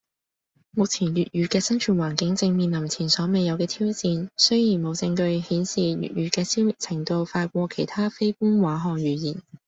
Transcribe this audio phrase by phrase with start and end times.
[0.71, 9.43] 目前粵語嘅生存環境正面臨前所未有嘅挑戰，雖然冇證據顯示粵語嘅消滅程度快過其他非官話漢語言